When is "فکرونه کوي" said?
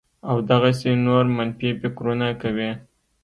1.81-2.71